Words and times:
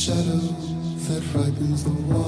shadow 0.00 0.40
that 1.08 1.22
ripens 1.34 1.84
the 1.84 1.90
wine. 1.90 2.19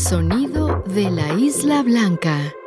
Sonido 0.00 0.82
de 0.86 1.10
la 1.10 1.38
Isla 1.38 1.82
Blanca. 1.82 2.59